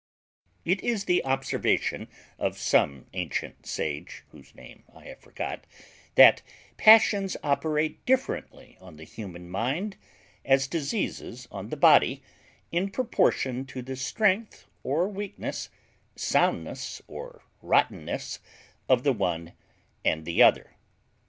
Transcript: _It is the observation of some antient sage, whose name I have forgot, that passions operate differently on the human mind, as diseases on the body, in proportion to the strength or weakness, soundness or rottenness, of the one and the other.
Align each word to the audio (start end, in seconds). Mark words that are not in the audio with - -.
_It 0.65 0.81
is 0.83 1.05
the 1.05 1.23
observation 1.23 2.07
of 2.39 2.57
some 2.57 3.05
antient 3.13 3.67
sage, 3.67 4.23
whose 4.29 4.55
name 4.55 4.83
I 4.95 5.03
have 5.05 5.19
forgot, 5.19 5.67
that 6.15 6.41
passions 6.75 7.37
operate 7.43 8.03
differently 8.07 8.79
on 8.81 8.95
the 8.97 9.03
human 9.03 9.47
mind, 9.47 9.97
as 10.43 10.65
diseases 10.65 11.47
on 11.51 11.69
the 11.69 11.77
body, 11.77 12.23
in 12.71 12.89
proportion 12.89 13.63
to 13.67 13.83
the 13.83 13.95
strength 13.95 14.65
or 14.81 15.07
weakness, 15.07 15.69
soundness 16.15 17.03
or 17.05 17.43
rottenness, 17.61 18.39
of 18.89 19.03
the 19.03 19.13
one 19.13 19.53
and 20.03 20.25
the 20.25 20.41
other. 20.41 20.77